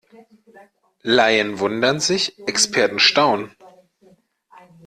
Laien 1.03 1.59
wundern 1.59 1.99
sich, 1.99 2.39
Experten 2.47 2.97
staunen. 2.97 3.51